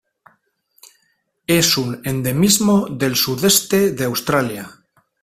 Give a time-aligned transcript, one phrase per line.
[1.45, 4.83] Es un endemismo del sudeste de Australia.